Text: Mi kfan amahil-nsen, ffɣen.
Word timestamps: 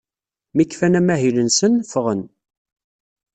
Mi 0.55 0.63
kfan 0.65 0.99
amahil-nsen, 0.99 1.73
ffɣen. 1.87 2.21